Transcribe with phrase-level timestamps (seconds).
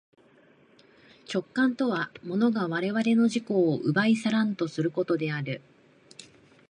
[1.31, 5.61] 直観とは物が我々の自己を奪い去らんとすることである。